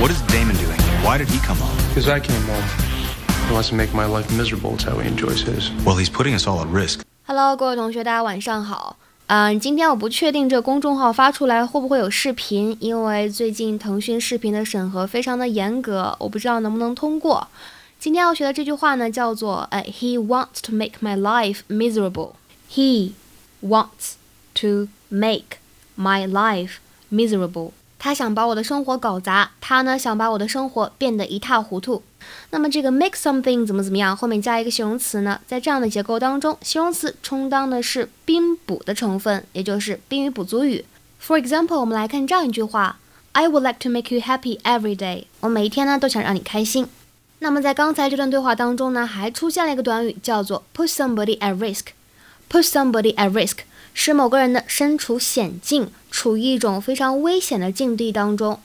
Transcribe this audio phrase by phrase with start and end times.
[0.00, 0.80] What is Damon doing?
[1.02, 1.76] Why did he come home?
[1.94, 2.64] Because I came home.
[3.48, 4.74] He wants to make my life miserable.
[4.74, 5.70] It's how he enjoys his.
[5.84, 7.00] Well, he's putting us all at risk.
[7.26, 8.96] Hello，各位同学，大家晚上好。
[9.26, 17.46] 嗯，今天我不确定这个公众号发出来会不会有视频，因为最近腾讯视频的审核非常的严格，我不知道能不能通过。
[18.00, 22.32] 今天要学的这句话呢，叫做呃，He wants to make my life miserable.
[22.68, 23.12] He
[23.62, 24.14] wants
[24.54, 25.58] to make
[25.96, 26.78] my life
[27.12, 27.72] miserable.
[28.05, 32.03] 他想把我的生活搞砸，他呢想把我的生活变得一塌糊涂。
[32.51, 35.41] 那么这个 make something 怎么怎么样，后面加一个形容词呢？
[35.47, 40.85] 在这样的结构当中，形容词充当的是宾补的成分，也就是宾语补足语。
[41.19, 42.99] For example，我们来看这样一句话
[43.31, 45.23] ：I would like to make you happy every day。
[45.39, 46.87] 我每一天呢都想让你开心。
[47.39, 51.85] 那么在刚才这段对话当中呢，还出现了一个短语，叫做 put somebody at risk。
[52.51, 53.57] put somebody at risk。
[53.95, 58.61] 使某个人呢身处险境，处于一种非常危险的境地当中。